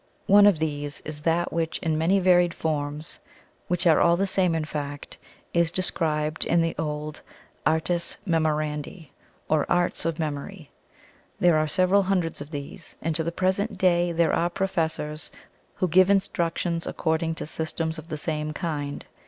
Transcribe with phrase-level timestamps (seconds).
[0.25, 3.19] One of these is that which in many varied forms,
[3.67, 5.19] which are all the same in fact,
[5.53, 7.21] is described in the old
[7.67, 9.11] Artes Memorandi,
[9.47, 10.71] or Arts of Memory.
[11.39, 15.29] There are several hundreds of these, and to the present day there are professors
[15.75, 19.05] who give instructions according to systems of the same kind.